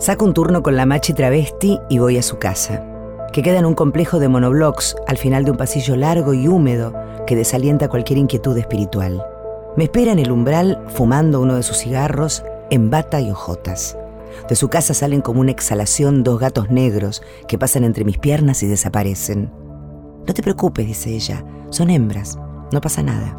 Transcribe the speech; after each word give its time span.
Saco 0.00 0.24
un 0.24 0.32
turno 0.32 0.62
con 0.62 0.76
la 0.76 0.86
machi 0.86 1.12
travesti 1.12 1.78
y 1.90 1.98
voy 1.98 2.16
a 2.16 2.22
su 2.22 2.38
casa, 2.38 2.82
que 3.34 3.42
queda 3.42 3.58
en 3.58 3.66
un 3.66 3.74
complejo 3.74 4.18
de 4.18 4.28
monoblocks 4.28 4.96
al 5.06 5.18
final 5.18 5.44
de 5.44 5.50
un 5.50 5.58
pasillo 5.58 5.94
largo 5.94 6.32
y 6.32 6.48
húmedo 6.48 6.94
que 7.26 7.36
desalienta 7.36 7.90
cualquier 7.90 8.18
inquietud 8.18 8.56
espiritual. 8.56 9.22
Me 9.76 9.84
espera 9.84 10.12
en 10.12 10.18
el 10.18 10.32
umbral 10.32 10.82
fumando 10.88 11.42
uno 11.42 11.54
de 11.54 11.62
sus 11.62 11.76
cigarros 11.76 12.42
en 12.70 12.88
bata 12.88 13.20
y 13.20 13.30
hojotas. 13.30 13.98
De 14.48 14.56
su 14.56 14.70
casa 14.70 14.94
salen 14.94 15.20
como 15.20 15.42
una 15.42 15.50
exhalación 15.50 16.24
dos 16.24 16.40
gatos 16.40 16.70
negros 16.70 17.22
que 17.46 17.58
pasan 17.58 17.84
entre 17.84 18.06
mis 18.06 18.16
piernas 18.16 18.62
y 18.62 18.68
desaparecen. 18.68 19.52
No 20.26 20.32
te 20.32 20.42
preocupes, 20.42 20.86
dice 20.86 21.10
ella, 21.10 21.44
son 21.68 21.90
hembras, 21.90 22.38
no 22.72 22.80
pasa 22.80 23.02
nada. 23.02 23.38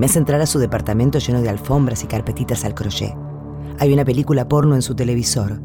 Me 0.00 0.06
hace 0.06 0.18
entrar 0.18 0.40
a 0.40 0.46
su 0.46 0.58
departamento 0.58 1.20
lleno 1.20 1.42
de 1.42 1.48
alfombras 1.48 2.02
y 2.02 2.08
carpetitas 2.08 2.64
al 2.64 2.74
crochet. 2.74 3.14
Hay 3.78 3.92
una 3.92 4.04
película 4.04 4.48
porno 4.48 4.74
en 4.74 4.82
su 4.82 4.96
televisor. 4.96 5.60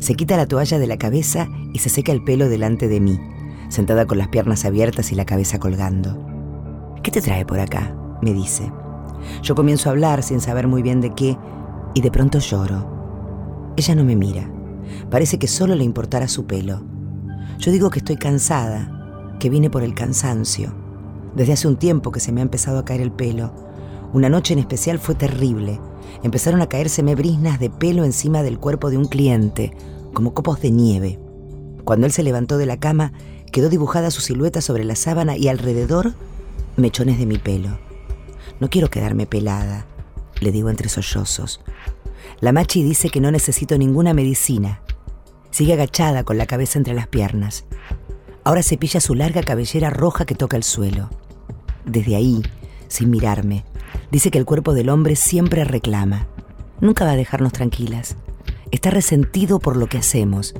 Se 0.00 0.14
quita 0.14 0.36
la 0.36 0.46
toalla 0.46 0.78
de 0.78 0.86
la 0.86 0.98
cabeza 0.98 1.48
y 1.72 1.78
se 1.78 1.88
seca 1.88 2.12
el 2.12 2.24
pelo 2.24 2.48
delante 2.48 2.88
de 2.88 3.00
mí, 3.00 3.18
sentada 3.68 4.06
con 4.06 4.18
las 4.18 4.28
piernas 4.28 4.64
abiertas 4.64 5.12
y 5.12 5.14
la 5.14 5.26
cabeza 5.26 5.58
colgando. 5.58 6.18
¿Qué 7.02 7.10
te 7.10 7.22
trae 7.22 7.44
por 7.44 7.60
acá? 7.60 7.94
me 8.22 8.32
dice. 8.32 8.72
Yo 9.42 9.54
comienzo 9.54 9.88
a 9.88 9.92
hablar 9.92 10.22
sin 10.22 10.40
saber 10.40 10.66
muy 10.66 10.82
bien 10.82 11.00
de 11.00 11.14
qué 11.14 11.36
y 11.94 12.00
de 12.00 12.10
pronto 12.10 12.38
lloro. 12.38 13.74
Ella 13.76 13.94
no 13.94 14.04
me 14.04 14.16
mira. 14.16 14.50
Parece 15.10 15.38
que 15.38 15.46
solo 15.46 15.74
le 15.74 15.84
importara 15.84 16.28
su 16.28 16.46
pelo. 16.46 16.82
Yo 17.58 17.72
digo 17.72 17.90
que 17.90 18.00
estoy 18.00 18.16
cansada, 18.16 19.36
que 19.38 19.50
vine 19.50 19.70
por 19.70 19.82
el 19.82 19.94
cansancio. 19.94 20.74
Desde 21.34 21.52
hace 21.52 21.68
un 21.68 21.76
tiempo 21.76 22.10
que 22.10 22.20
se 22.20 22.32
me 22.32 22.40
ha 22.40 22.42
empezado 22.42 22.78
a 22.78 22.84
caer 22.84 23.00
el 23.00 23.12
pelo. 23.12 23.52
Una 24.12 24.28
noche 24.28 24.52
en 24.52 24.58
especial 24.58 24.98
fue 24.98 25.14
terrible. 25.14 25.80
Empezaron 26.22 26.62
a 26.62 26.68
caérseme 26.68 27.14
brisnas 27.14 27.60
de 27.60 27.70
pelo 27.70 28.04
encima 28.04 28.42
del 28.42 28.58
cuerpo 28.58 28.90
de 28.90 28.98
un 28.98 29.06
cliente, 29.06 29.72
como 30.12 30.34
copos 30.34 30.60
de 30.60 30.70
nieve. 30.70 31.18
Cuando 31.84 32.06
él 32.06 32.12
se 32.12 32.22
levantó 32.22 32.58
de 32.58 32.66
la 32.66 32.78
cama, 32.78 33.12
quedó 33.52 33.68
dibujada 33.68 34.10
su 34.10 34.20
silueta 34.20 34.60
sobre 34.60 34.84
la 34.84 34.94
sábana 34.94 35.36
y 35.36 35.48
alrededor 35.48 36.14
mechones 36.76 37.18
de 37.18 37.26
mi 37.26 37.38
pelo. 37.38 37.78
No 38.60 38.68
quiero 38.68 38.88
quedarme 38.90 39.26
pelada, 39.26 39.86
le 40.40 40.52
digo 40.52 40.70
entre 40.70 40.88
sollozos. 40.88 41.60
La 42.40 42.52
machi 42.52 42.82
dice 42.82 43.10
que 43.10 43.20
no 43.20 43.30
necesito 43.30 43.78
ninguna 43.78 44.14
medicina. 44.14 44.82
Sigue 45.50 45.72
agachada 45.72 46.24
con 46.24 46.38
la 46.38 46.46
cabeza 46.46 46.78
entre 46.78 46.94
las 46.94 47.08
piernas. 47.08 47.64
Ahora 48.44 48.62
cepilla 48.62 49.00
su 49.00 49.14
larga 49.14 49.42
cabellera 49.42 49.90
roja 49.90 50.24
que 50.24 50.34
toca 50.34 50.56
el 50.56 50.62
suelo. 50.62 51.10
Desde 51.84 52.16
ahí, 52.16 52.42
sin 52.88 53.10
mirarme, 53.10 53.64
dice 54.10 54.30
que 54.30 54.38
el 54.38 54.44
cuerpo 54.44 54.74
del 54.74 54.88
hombre 54.88 55.16
siempre 55.16 55.64
reclama. 55.64 56.26
Nunca 56.80 57.04
va 57.04 57.12
a 57.12 57.16
dejarnos 57.16 57.52
tranquilas. 57.52 58.16
Está 58.70 58.90
resentido 58.90 59.58
por 59.58 59.76
lo 59.76 59.86
que 59.86 59.98
hacemos. 59.98 60.54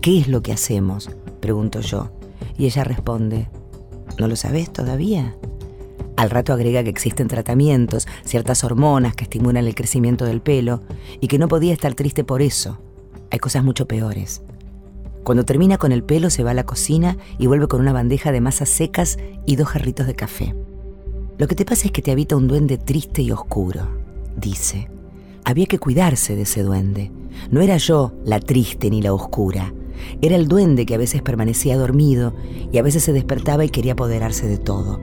¿Qué 0.00 0.18
es 0.18 0.28
lo 0.28 0.42
que 0.42 0.52
hacemos? 0.52 1.10
Pregunto 1.40 1.80
yo. 1.80 2.10
Y 2.56 2.66
ella 2.66 2.84
responde, 2.84 3.48
¿no 4.18 4.28
lo 4.28 4.36
sabes 4.36 4.72
todavía? 4.72 5.36
Al 6.16 6.30
rato 6.30 6.52
agrega 6.52 6.84
que 6.84 6.90
existen 6.90 7.28
tratamientos, 7.28 8.06
ciertas 8.24 8.64
hormonas 8.64 9.14
que 9.14 9.24
estimulan 9.24 9.66
el 9.66 9.74
crecimiento 9.74 10.24
del 10.24 10.40
pelo 10.40 10.82
y 11.20 11.28
que 11.28 11.38
no 11.38 11.48
podía 11.48 11.72
estar 11.72 11.94
triste 11.94 12.24
por 12.24 12.42
eso. 12.42 12.78
Hay 13.30 13.38
cosas 13.38 13.64
mucho 13.64 13.86
peores. 13.86 14.42
Cuando 15.24 15.44
termina 15.44 15.78
con 15.78 15.92
el 15.92 16.02
pelo 16.02 16.30
se 16.30 16.42
va 16.42 16.50
a 16.50 16.54
la 16.54 16.66
cocina 16.66 17.16
y 17.38 17.46
vuelve 17.46 17.68
con 17.68 17.80
una 17.80 17.92
bandeja 17.92 18.32
de 18.32 18.40
masas 18.40 18.68
secas 18.68 19.18
y 19.46 19.56
dos 19.56 19.68
jarritos 19.68 20.06
de 20.06 20.14
café. 20.14 20.54
Lo 21.42 21.48
que 21.48 21.56
te 21.56 21.64
pasa 21.64 21.86
es 21.86 21.90
que 21.90 22.02
te 22.02 22.12
habita 22.12 22.36
un 22.36 22.46
duende 22.46 22.78
triste 22.78 23.20
y 23.20 23.32
oscuro, 23.32 23.80
dice. 24.36 24.88
Había 25.44 25.66
que 25.66 25.80
cuidarse 25.80 26.36
de 26.36 26.42
ese 26.42 26.62
duende. 26.62 27.10
No 27.50 27.62
era 27.62 27.78
yo 27.78 28.12
la 28.24 28.38
triste 28.38 28.90
ni 28.90 29.02
la 29.02 29.12
oscura. 29.12 29.74
Era 30.20 30.36
el 30.36 30.46
duende 30.46 30.86
que 30.86 30.94
a 30.94 30.98
veces 30.98 31.20
permanecía 31.20 31.76
dormido 31.76 32.32
y 32.70 32.78
a 32.78 32.82
veces 32.82 33.02
se 33.02 33.12
despertaba 33.12 33.64
y 33.64 33.70
quería 33.70 33.94
apoderarse 33.94 34.46
de 34.46 34.56
todo. 34.56 35.00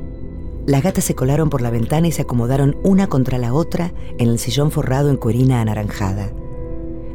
Las 0.65 0.81
gatas 0.81 1.03
se 1.03 1.13
colaron 1.13 1.49
por 1.49 1.61
la 1.61 1.71
ventana 1.71 2.07
y 2.07 2.13
se 2.13 2.21
acomodaron 2.21 2.77
una 2.83 3.07
contra 3.07 3.37
la 3.37 3.53
otra 3.53 3.91
en 4.17 4.29
el 4.29 4.39
sillón 4.39 4.71
forrado 4.71 5.09
en 5.09 5.17
cuerina 5.17 5.59
anaranjada. 5.59 6.31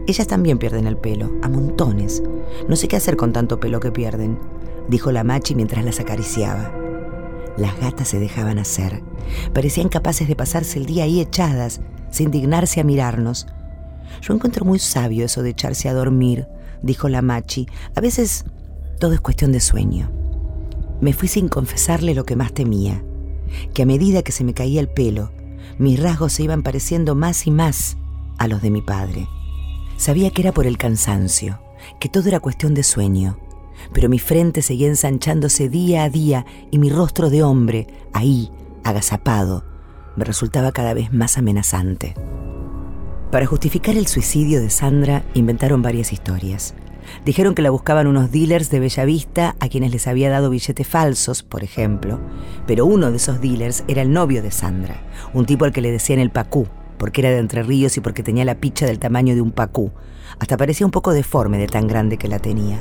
Ellas 0.07 0.27
también 0.27 0.59
pierden 0.59 0.87
el 0.87 0.99
pelo, 0.99 1.31
a 1.41 1.49
montones. 1.49 2.23
No 2.69 2.77
sé 2.77 2.89
qué 2.89 2.97
hacer 2.97 3.17
con 3.17 3.33
tanto 3.33 3.59
pelo 3.59 3.81
que 3.81 3.91
pierden, 3.91 4.39
dijo 4.91 5.13
la 5.13 5.25
machi 5.25 5.55
mientras 5.55 5.83
las 5.83 5.99
acariciaba. 5.99 6.84
Las 7.57 7.79
gatas 7.79 8.09
se 8.09 8.19
dejaban 8.19 8.59
hacer. 8.59 9.03
Parecían 9.53 9.89
capaces 9.89 10.29
de 10.29 10.37
pasarse 10.37 10.79
el 10.79 10.87
día 10.87 11.05
ahí 11.05 11.21
echadas, 11.21 11.81
sin 12.11 12.31
dignarse 12.31 12.81
a 12.81 12.85
mirarnos. 12.85 13.47
Yo 14.23 14.35
encuentro 14.35 14.65
muy 14.65 14.79
sabio 14.79 15.25
eso 15.25 15.43
de 15.43 15.51
echarse 15.51 15.89
a 15.89 15.95
dormir, 15.95 16.47
dijo 16.83 17.09
la 17.09 17.23
machi. 17.23 17.67
A 17.95 18.01
veces 18.01 18.45
todo 18.99 19.13
es 19.13 19.21
cuestión 19.21 19.53
de 19.53 19.61
sueño. 19.61 20.11
Me 21.01 21.13
fui 21.13 21.29
sin 21.29 21.49
confesarle 21.49 22.15
lo 22.15 22.25
que 22.25 22.37
más 22.37 22.53
temía, 22.53 23.05
que 23.73 23.83
a 23.83 23.87
medida 23.87 24.23
que 24.23 24.33
se 24.33 24.45
me 24.45 24.55
caía 24.55 24.81
el 24.81 24.89
pelo, 24.89 25.33
mis 25.79 26.01
rasgos 26.01 26.33
se 26.33 26.45
iban 26.45 26.63
pareciendo 26.63 27.15
más 27.15 27.47
y 27.47 27.51
más 27.51 27.97
a 28.39 28.47
los 28.49 28.63
de 28.63 28.71
mi 28.71 28.83
padre. 28.83 29.29
Sabía 29.97 30.31
que 30.31 30.43
era 30.43 30.53
por 30.53 30.67
el 30.67 30.79
cansancio, 30.79 31.61
que 32.01 32.09
todo 32.09 32.29
era 32.29 32.41
cuestión 32.41 32.75
de 32.75 32.83
sueño, 32.83 33.39
pero 33.93 34.09
mi 34.09 34.19
frente 34.19 34.63
seguía 34.63 34.89
ensanchándose 34.89 35.69
día 35.69 36.05
a 36.05 36.11
día 36.11 36.47
y 36.71 36.79
mi 36.79 36.91
rostro 36.91 37.31
de 37.31 37.43
hombre, 37.43 37.87
ahí, 38.13 38.51
agazapado, 38.85 39.65
me 40.17 40.25
resultaba 40.25 40.73
cada 40.73 40.95
vez 40.95 41.13
más 41.13 41.39
amenazante. 41.39 42.15
Para 43.31 43.47
justificar 43.47 43.97
el 43.97 44.07
suicidio 44.07 44.61
de 44.61 44.71
Sandra 44.71 45.25
inventaron 45.35 45.83
varias 45.83 46.13
historias. 46.13 46.75
Dijeron 47.25 47.55
que 47.55 47.63
la 47.63 47.71
buscaban 47.71 48.07
unos 48.07 48.31
dealers 48.31 48.71
de 48.71 48.81
Bellavista 48.81 49.57
a 49.61 49.69
quienes 49.69 49.93
les 49.93 50.07
había 50.07 50.31
dado 50.31 50.51
billetes 50.51 50.87
falsos, 50.87 51.43
por 51.43 51.65
ejemplo, 51.65 52.21
pero 52.67 52.87
uno 52.87 53.11
de 53.11 53.17
esos 53.17 53.41
dealers 53.41 53.85
era 53.89 54.03
el 54.03 54.13
novio 54.13 54.43
de 54.43 54.51
Sandra, 54.51 55.03
un 55.33 55.47
tipo 55.47 55.65
al 55.65 55.73
que 55.73 55.81
le 55.81 55.91
decían 55.91 56.19
el 56.19 56.31
pacú, 56.31 56.67
porque 56.99 57.21
era 57.21 57.31
de 57.31 57.39
Entre 57.39 57.63
Ríos 57.63 57.97
y 57.97 58.01
porque 58.01 58.23
tenía 58.23 58.45
la 58.45 58.55
picha 58.57 58.87
del 58.87 58.99
tamaño 58.99 59.35
de 59.35 59.41
un 59.41 59.53
pacú. 59.53 59.93
Hasta 60.39 60.57
parecía 60.57 60.87
un 60.87 60.93
poco 60.93 61.13
deforme 61.13 61.59
de 61.59 61.67
tan 61.67 61.87
grande 61.87 62.17
que 62.17 62.29
la 62.29 62.39
tenía. 62.39 62.81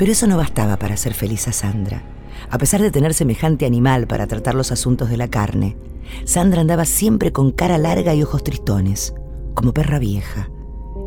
Pero 0.00 0.12
eso 0.12 0.26
no 0.26 0.38
bastaba 0.38 0.78
para 0.78 0.94
hacer 0.94 1.12
feliz 1.12 1.46
a 1.46 1.52
Sandra. 1.52 2.02
A 2.48 2.56
pesar 2.56 2.80
de 2.80 2.90
tener 2.90 3.12
semejante 3.12 3.66
animal 3.66 4.06
para 4.06 4.26
tratar 4.26 4.54
los 4.54 4.72
asuntos 4.72 5.10
de 5.10 5.18
la 5.18 5.28
carne, 5.28 5.76
Sandra 6.24 6.62
andaba 6.62 6.86
siempre 6.86 7.32
con 7.32 7.52
cara 7.52 7.76
larga 7.76 8.14
y 8.14 8.22
ojos 8.22 8.42
tristones, 8.42 9.12
como 9.52 9.74
perra 9.74 9.98
vieja. 9.98 10.48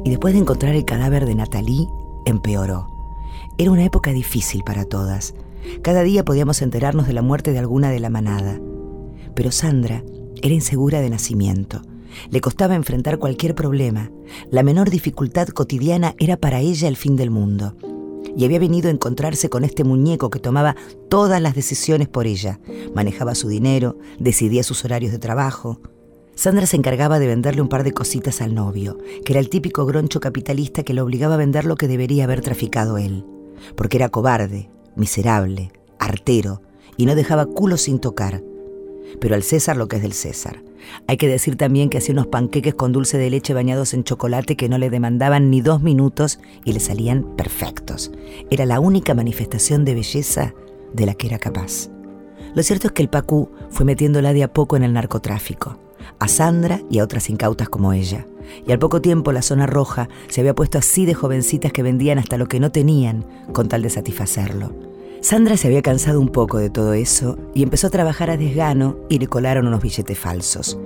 Y 0.06 0.12
después 0.12 0.36
de 0.36 0.42
encontrar 0.42 0.76
el 0.76 0.86
cadáver 0.86 1.26
de 1.26 1.34
Natalie, 1.34 1.88
empeoró. 2.28 2.88
Era 3.58 3.72
una 3.72 3.84
época 3.84 4.12
difícil 4.12 4.62
para 4.64 4.86
todas. 4.86 5.34
Cada 5.82 6.04
día 6.04 6.24
podíamos 6.24 6.62
enterarnos 6.62 7.08
de 7.08 7.14
la 7.14 7.24
muerte 7.24 7.52
de 7.52 7.58
alguna 7.58 7.90
de 7.90 8.00
la 8.00 8.12
manada. 8.12 8.62
Pero 9.34 9.52
Sandra 9.52 10.04
era 10.44 10.54
insegura 10.54 11.02
de 11.02 11.10
nacimiento. 11.10 11.82
Le 12.30 12.42
costaba 12.42 12.76
enfrentar 12.76 13.18
cualquier 13.18 13.56
problema. 13.56 14.12
La 14.52 14.62
menor 14.62 14.92
dificultad 14.92 15.48
cotidiana 15.48 16.14
era 16.20 16.38
para 16.38 16.60
ella 16.60 16.88
el 16.88 16.96
fin 16.96 17.16
del 17.16 17.32
mundo 17.32 17.76
y 18.36 18.46
había 18.46 18.60
venido 18.60 18.88
a 18.88 18.92
encontrarse 18.92 19.50
con 19.50 19.64
este 19.64 19.84
muñeco 19.84 20.30
que 20.30 20.40
tomaba 20.40 20.76
todas 21.10 21.42
las 21.42 21.56
decisiones 21.56 22.08
por 22.08 22.28
ella. 22.28 22.60
Manejaba 22.94 23.36
su 23.36 23.48
dinero, 23.48 23.98
decidía 24.20 24.64
sus 24.64 24.84
horarios 24.86 25.12
de 25.12 25.20
trabajo. 25.20 25.80
Sandra 26.36 26.66
se 26.66 26.78
encargaba 26.78 27.20
de 27.20 27.28
venderle 27.28 27.62
un 27.62 27.70
par 27.70 27.84
de 27.84 27.92
cositas 27.92 28.42
al 28.42 28.56
novio, 28.56 28.98
que 29.24 29.34
era 29.34 29.40
el 29.40 29.50
típico 29.50 29.86
groncho 29.86 30.20
capitalista 30.20 30.84
que 30.84 30.94
le 30.94 31.02
obligaba 31.02 31.36
a 31.36 31.38
vender 31.38 31.66
lo 31.66 31.76
que 31.76 31.88
debería 31.88 32.24
haber 32.24 32.42
traficado 32.42 32.98
él, 32.98 33.24
porque 33.76 33.98
era 33.98 34.10
cobarde, 34.10 34.70
miserable, 34.96 35.72
artero, 36.00 36.62
y 36.98 37.06
no 37.06 37.16
dejaba 37.16 37.46
culo 37.46 37.78
sin 37.78 38.00
tocar. 38.00 38.44
Pero 39.20 39.36
al 39.36 39.44
César 39.44 39.78
lo 39.78 39.88
que 39.88 39.98
es 39.98 40.02
del 40.02 40.14
César. 40.14 40.64
Hay 41.08 41.18
que 41.18 41.28
decir 41.28 41.56
también 41.56 41.90
que 41.90 41.98
hacía 41.98 42.14
unos 42.14 42.28
panqueques 42.28 42.76
con 42.76 42.92
dulce 42.92 43.18
de 43.18 43.30
leche 43.30 43.54
bañados 43.54 43.94
en 43.94 44.04
chocolate 44.04 44.56
que 44.56 44.70
no 44.70 44.78
le 44.78 44.90
demandaban 44.90 45.50
ni 45.50 45.62
dos 45.62 45.82
minutos 45.82 46.40
y 46.66 46.74
le 46.74 46.80
salían 46.80 47.36
perfectos. 47.36 48.12
Era 48.50 48.66
la 48.66 48.80
única 48.80 49.14
manifestación 49.14 49.86
de 49.86 49.96
belleza 49.96 50.54
de 50.94 51.06
la 51.06 51.14
que 51.14 51.28
era 51.28 51.40
capaz. 51.40 51.90
Lo 52.56 52.64
cierto 52.64 52.88
es 52.88 52.94
que 52.94 53.02
el 53.02 53.10
Pacú 53.10 53.50
fue 53.70 53.86
metiéndola 53.86 54.34
de 54.34 54.44
a 54.44 54.54
poco 54.54 54.76
en 54.78 54.84
el 54.84 54.94
narcotráfico, 54.94 55.80
a 56.20 56.28
Sandra 56.28 56.82
y 56.90 57.00
a 57.00 57.04
otras 57.04 57.30
incautas 57.30 57.70
como 57.70 57.94
ella. 57.94 58.28
Y 58.68 58.72
al 58.72 58.80
poco 58.80 59.02
tiempo 59.02 59.32
la 59.32 59.42
zona 59.42 59.66
roja 59.66 60.10
se 60.28 60.42
había 60.42 60.54
puesto 60.54 60.78
así 60.78 61.06
de 61.06 61.14
jovencitas 61.14 61.72
que 61.72 61.84
vendían 61.84 62.20
hasta 62.20 62.38
lo 62.38 62.48
que 62.48 62.60
no 62.60 62.72
tenían 62.72 63.26
con 63.54 63.70
tal 63.70 63.82
de 63.82 63.90
satisfacerlo. 63.90 64.93
Sandra 65.24 65.56
se 65.56 65.68
había 65.68 65.82
cansado 65.82 66.20
un 66.20 66.28
poco 66.28 66.58
de 66.58 66.70
todo 66.70 66.92
eso 66.92 67.38
y 67.54 67.64
empezó 67.64 67.88
a 67.88 67.92
trabajar 67.92 68.30
a 68.30 68.36
desgano 68.36 68.98
y 69.08 69.20
le 69.20 69.28
colaron 69.28 69.68
unos 69.68 69.82
billetes 69.82 70.20
falsos. 70.20 70.78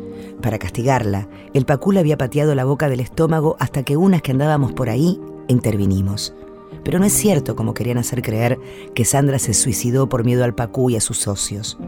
Para 0.44 0.60
castigarla, 0.60 1.28
el 1.56 1.66
Pacú 1.66 1.92
le 1.92 2.02
había 2.02 2.20
pateado 2.20 2.54
la 2.54 2.64
boca 2.64 2.88
del 2.88 3.00
estómago 3.00 3.58
hasta 3.60 3.82
que 3.82 3.98
unas 3.98 4.22
que 4.22 4.34
andábamos 4.34 4.74
por 4.74 4.92
ahí 4.92 5.20
intervinimos. 5.48 6.36
Pero 6.84 7.00
no 7.00 7.06
es 7.06 7.14
cierto, 7.14 7.56
como 7.56 7.74
querían 7.74 7.98
hacer 7.98 8.22
creer, 8.22 8.60
que 8.94 9.06
Sandra 9.06 9.40
se 9.40 9.56
suicidó 9.56 10.08
por 10.08 10.24
miedo 10.24 10.44
al 10.44 10.54
Pacú 10.54 10.92
y 10.92 10.96
a 10.98 11.02
sus 11.02 11.18
socios. 11.18 11.80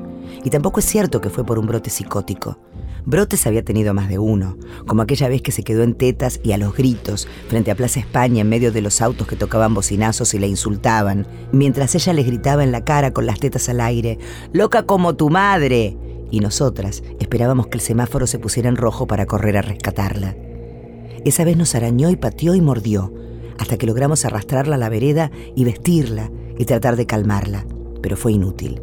Y 0.44 0.50
tampoco 0.50 0.80
es 0.80 0.88
cierto 0.88 1.22
que 1.22 1.30
fue 1.30 1.46
por 1.46 1.60
un 1.60 1.68
brote 1.68 1.92
psicótico. 1.92 2.58
Brotes 3.06 3.48
había 3.48 3.64
tenido 3.64 3.94
más 3.94 4.10
de 4.10 4.20
uno, 4.20 4.58
como 4.86 5.02
aquella 5.02 5.30
vez 5.30 5.42
que 5.42 5.52
se 5.52 5.64
quedó 5.64 5.84
en 5.84 5.96
tetas 5.96 6.40
y 6.44 6.52
a 6.52 6.58
los 6.58 6.76
gritos 6.76 7.28
frente 7.48 7.72
a 7.72 7.76
Plaza 7.76 8.00
España 8.00 8.42
en 8.42 8.50
medio 8.50 8.72
de 8.72 8.82
los 8.82 9.02
autos 9.02 9.28
que 9.28 9.36
tocaban 9.36 9.74
bocinazos 9.74 10.34
y 10.34 10.40
la 10.40 10.48
insultaban, 10.48 11.28
mientras 11.52 11.96
ella 11.96 12.14
les 12.14 12.26
gritaba 12.26 12.64
en 12.64 12.72
la 12.72 12.84
cara 12.84 13.12
con 13.12 13.26
las 13.26 13.40
tetas 13.40 13.70
al 13.70 13.82
aire, 13.82 14.20
¡Loca 14.54 14.84
como 14.84 15.16
tu 15.16 15.30
madre! 15.30 15.98
Y 16.32 16.42
nosotras 16.42 17.04
esperábamos 17.20 17.68
que 17.68 17.78
el 17.78 17.82
semáforo 17.82 18.28
se 18.28 18.40
pusiera 18.40 18.70
en 18.70 18.76
rojo 18.76 19.08
para 19.08 19.26
correr 19.26 19.58
a 19.58 19.62
rescatarla. 19.62 20.36
Esa 21.26 21.44
vez 21.44 21.58
nos 21.58 21.76
arañó 21.76 22.10
y 22.10 22.16
pateó 22.16 22.56
y 22.56 22.62
mordió, 22.62 23.14
hasta 23.58 23.78
que 23.78 23.88
logramos 23.88 24.26
arrastrarla 24.26 24.76
a 24.76 24.80
la 24.80 24.90
vereda 24.90 25.32
y 25.56 25.66
vestirla 25.66 26.32
y 26.58 26.66
tratar 26.66 26.96
de 26.96 27.06
calmarla, 27.06 27.66
pero 28.02 28.16
fue 28.16 28.34
inútil. 28.34 28.82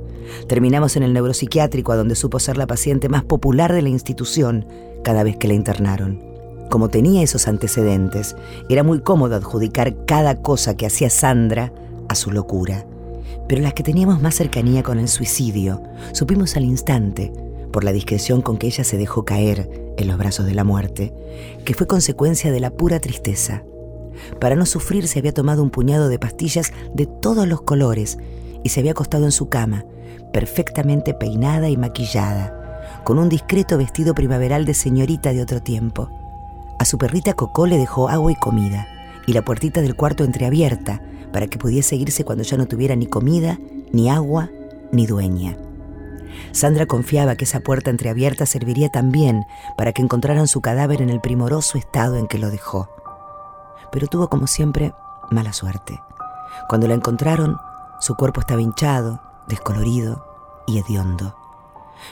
Terminamos 0.48 0.96
en 0.96 1.02
el 1.02 1.12
neuropsiquiátrico, 1.12 1.92
a 1.92 1.96
donde 1.96 2.14
supo 2.14 2.38
ser 2.38 2.56
la 2.56 2.66
paciente 2.66 3.08
más 3.08 3.24
popular 3.24 3.72
de 3.72 3.82
la 3.82 3.88
institución 3.88 4.66
cada 5.02 5.22
vez 5.22 5.36
que 5.36 5.48
la 5.48 5.54
internaron. 5.54 6.22
Como 6.70 6.88
tenía 6.88 7.22
esos 7.22 7.46
antecedentes, 7.46 8.34
era 8.68 8.82
muy 8.82 9.00
cómodo 9.00 9.36
adjudicar 9.36 10.04
cada 10.04 10.42
cosa 10.42 10.76
que 10.76 10.86
hacía 10.86 11.10
Sandra 11.10 11.72
a 12.08 12.14
su 12.14 12.32
locura. 12.32 12.86
Pero 13.48 13.62
las 13.62 13.74
que 13.74 13.84
teníamos 13.84 14.20
más 14.20 14.34
cercanía 14.34 14.82
con 14.82 14.98
el 14.98 15.08
suicidio, 15.08 15.82
supimos 16.12 16.56
al 16.56 16.64
instante, 16.64 17.32
por 17.72 17.84
la 17.84 17.92
discreción 17.92 18.42
con 18.42 18.56
que 18.56 18.66
ella 18.66 18.84
se 18.84 18.96
dejó 18.96 19.24
caer 19.24 19.70
en 19.96 20.08
los 20.08 20.18
brazos 20.18 20.46
de 20.46 20.54
la 20.54 20.64
muerte, 20.64 21.12
que 21.64 21.74
fue 21.74 21.86
consecuencia 21.86 22.50
de 22.50 22.60
la 22.60 22.70
pura 22.70 23.00
tristeza. 23.00 23.62
Para 24.40 24.56
no 24.56 24.66
sufrir 24.66 25.06
se 25.06 25.18
había 25.18 25.34
tomado 25.34 25.62
un 25.62 25.70
puñado 25.70 26.08
de 26.08 26.18
pastillas 26.18 26.72
de 26.94 27.06
todos 27.06 27.46
los 27.46 27.62
colores 27.62 28.18
y 28.66 28.68
se 28.68 28.80
había 28.80 28.90
acostado 28.90 29.24
en 29.26 29.30
su 29.30 29.48
cama, 29.48 29.84
perfectamente 30.32 31.14
peinada 31.14 31.68
y 31.68 31.76
maquillada, 31.76 32.52
con 33.04 33.20
un 33.20 33.28
discreto 33.28 33.78
vestido 33.78 34.12
primaveral 34.12 34.64
de 34.64 34.74
señorita 34.74 35.32
de 35.32 35.40
otro 35.40 35.62
tiempo. 35.62 36.10
A 36.80 36.84
su 36.84 36.98
perrita 36.98 37.34
Coco 37.34 37.68
le 37.68 37.78
dejó 37.78 38.08
agua 38.08 38.32
y 38.32 38.34
comida, 38.34 38.88
y 39.24 39.34
la 39.34 39.42
puertita 39.42 39.82
del 39.82 39.94
cuarto 39.94 40.24
entreabierta 40.24 41.00
para 41.32 41.46
que 41.46 41.58
pudiese 41.58 41.94
irse 41.94 42.24
cuando 42.24 42.42
ya 42.42 42.56
no 42.56 42.66
tuviera 42.66 42.96
ni 42.96 43.06
comida, 43.06 43.60
ni 43.92 44.10
agua, 44.10 44.50
ni 44.90 45.06
dueña. 45.06 45.56
Sandra 46.50 46.86
confiaba 46.86 47.36
que 47.36 47.44
esa 47.44 47.60
puerta 47.60 47.90
entreabierta 47.90 48.46
serviría 48.46 48.88
también 48.88 49.44
para 49.76 49.92
que 49.92 50.02
encontraran 50.02 50.48
su 50.48 50.60
cadáver 50.60 51.02
en 51.02 51.10
el 51.10 51.20
primoroso 51.20 51.78
estado 51.78 52.16
en 52.16 52.26
que 52.26 52.38
lo 52.38 52.50
dejó. 52.50 52.90
Pero 53.92 54.08
tuvo, 54.08 54.28
como 54.28 54.48
siempre, 54.48 54.92
mala 55.30 55.52
suerte. 55.52 56.00
Cuando 56.68 56.88
la 56.88 56.94
encontraron, 56.94 57.58
su 58.00 58.14
cuerpo 58.14 58.40
estaba 58.40 58.60
hinchado, 58.60 59.20
descolorido 59.46 60.24
y 60.66 60.78
hediondo. 60.78 61.36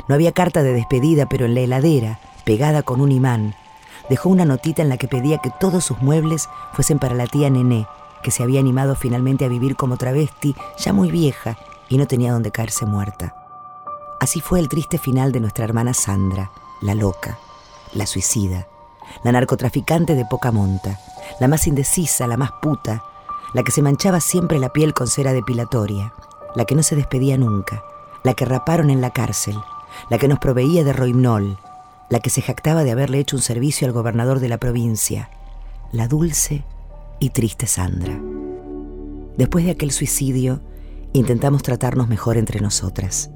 No 0.09 0.15
había 0.15 0.33
carta 0.33 0.63
de 0.63 0.73
despedida, 0.73 1.27
pero 1.27 1.47
en 1.47 1.55
la 1.55 1.61
heladera, 1.61 2.21
pegada 2.45 2.83
con 2.83 3.01
un 3.01 3.13
imán, 3.13 3.55
dejó 4.09 4.29
una 4.29 4.45
notita 4.45 4.83
en 4.83 4.89
la 4.89 4.97
que 4.97 5.09
pedía 5.09 5.39
que 5.39 5.51
todos 5.51 5.85
sus 5.85 6.01
muebles 6.01 6.49
fuesen 6.73 6.99
para 6.99 7.15
la 7.15 7.27
tía 7.27 7.51
Nené, 7.51 7.87
que 8.23 8.31
se 8.31 8.43
había 8.43 8.61
animado 8.61 8.95
finalmente 8.95 9.45
a 9.45 9.49
vivir 9.49 9.77
como 9.77 9.97
travesti, 9.97 10.55
ya 10.79 10.93
muy 10.93 11.11
vieja, 11.11 11.57
y 11.89 11.99
no 11.99 12.07
tenía 12.07 12.33
donde 12.33 12.51
caerse 12.51 12.87
muerta. 12.87 13.35
Así 14.21 14.41
fue 14.41 14.59
el 14.59 14.69
triste 14.69 14.99
final 14.99 15.33
de 15.33 15.41
nuestra 15.41 15.65
hermana 15.65 15.93
Sandra, 15.93 16.51
la 16.81 16.95
loca, 16.95 17.39
la 17.93 18.07
suicida, 18.07 18.67
la 19.23 19.33
narcotraficante 19.33 20.15
de 20.15 20.25
poca 20.25 20.51
monta, 20.51 20.99
la 21.41 21.49
más 21.49 21.67
indecisa, 21.67 22.27
la 22.27 22.37
más 22.37 22.53
puta, 22.63 23.05
la 23.55 23.63
que 23.63 23.73
se 23.73 23.83
manchaba 23.83 24.21
siempre 24.21 24.59
la 24.59 24.73
piel 24.73 24.93
con 24.93 25.07
cera 25.07 25.33
depilatoria, 25.33 26.13
la 26.55 26.65
que 26.65 26.75
no 26.75 26.83
se 26.83 26.97
despedía 26.97 27.39
nunca, 27.39 27.83
la 28.25 28.35
que 28.35 28.45
raparon 28.45 28.91
en 28.91 29.01
la 29.01 29.11
cárcel, 29.11 29.57
la 30.11 30.19
que 30.19 30.29
nos 30.29 30.41
proveía 30.41 30.85
de 30.85 30.93
roimnol, 30.93 31.59
la 32.11 32.19
que 32.19 32.31
se 32.31 32.43
jactaba 32.43 32.85
de 32.85 32.91
haberle 32.91 33.21
hecho 33.21 33.37
un 33.37 33.43
servicio 33.43 33.87
al 33.87 33.93
gobernador 33.93 34.41
de 34.41 34.49
la 34.49 34.59
provincia, 34.59 35.31
la 35.93 36.09
dulce 36.09 36.65
y 37.21 37.31
triste 37.31 37.67
Sandra. 37.67 38.21
Después 39.37 39.65
de 39.65 39.71
aquel 39.71 39.93
suicidio, 39.93 40.61
intentamos 41.13 41.63
tratarnos 41.63 42.09
mejor 42.09 42.37
entre 42.37 42.61
nosotras. 42.61 43.31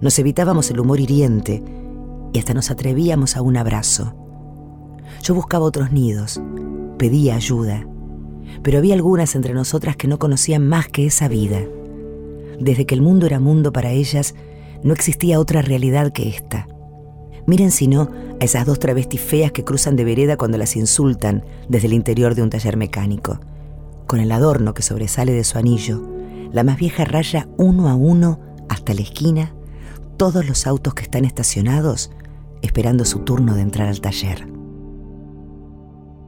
Nos 0.00 0.18
evitábamos 0.18 0.70
el 0.70 0.80
humor 0.80 1.00
hiriente 1.00 1.62
y 2.32 2.38
hasta 2.38 2.52
nos 2.52 2.70
atrevíamos 2.70 3.36
a 3.36 3.42
un 3.42 3.56
abrazo. 3.56 4.14
Yo 5.22 5.34
buscaba 5.34 5.64
otros 5.64 5.92
nidos, 5.92 6.40
pedía 6.98 7.36
ayuda, 7.36 7.86
pero 8.62 8.78
había 8.78 8.94
algunas 8.94 9.34
entre 9.34 9.54
nosotras 9.54 9.96
que 9.96 10.08
no 10.08 10.18
conocían 10.18 10.66
más 10.66 10.88
que 10.88 11.06
esa 11.06 11.28
vida 11.28 11.60
desde 12.58 12.86
que 12.86 12.94
el 12.94 13.02
mundo 13.02 13.26
era 13.26 13.40
mundo 13.40 13.72
para 13.72 13.90
ellas, 13.90 14.34
no 14.82 14.92
existía 14.92 15.40
otra 15.40 15.62
realidad 15.62 16.12
que 16.12 16.28
esta. 16.28 16.68
Miren 17.46 17.70
si 17.70 17.86
no 17.86 18.10
a 18.40 18.44
esas 18.44 18.66
dos 18.66 18.78
travestis 18.78 19.20
feas 19.20 19.52
que 19.52 19.64
cruzan 19.64 19.96
de 19.96 20.04
vereda 20.04 20.36
cuando 20.36 20.58
las 20.58 20.76
insultan 20.76 21.44
desde 21.68 21.86
el 21.86 21.92
interior 21.92 22.34
de 22.34 22.42
un 22.42 22.50
taller 22.50 22.76
mecánico. 22.76 23.40
Con 24.06 24.20
el 24.20 24.32
adorno 24.32 24.74
que 24.74 24.82
sobresale 24.82 25.32
de 25.32 25.44
su 25.44 25.58
anillo, 25.58 26.02
la 26.52 26.64
más 26.64 26.76
vieja 26.76 27.04
raya 27.04 27.48
uno 27.56 27.88
a 27.88 27.94
uno 27.94 28.40
hasta 28.68 28.94
la 28.94 29.02
esquina 29.02 29.54
todos 30.16 30.46
los 30.46 30.66
autos 30.66 30.94
que 30.94 31.02
están 31.02 31.24
estacionados 31.24 32.10
esperando 32.62 33.04
su 33.04 33.20
turno 33.20 33.54
de 33.54 33.62
entrar 33.62 33.88
al 33.88 34.00
taller. 34.00 34.48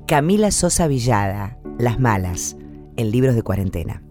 Camila 0.06 0.50
Sosa 0.50 0.86
Villada, 0.86 1.57
Las 1.78 2.00
Malas, 2.00 2.56
en 2.96 3.12
libros 3.12 3.36
de 3.36 3.44
cuarentena. 3.44 4.02